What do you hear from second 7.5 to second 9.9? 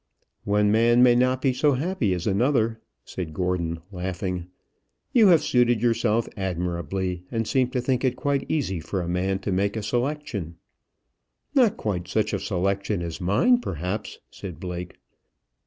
to think it quite easy for a man to make a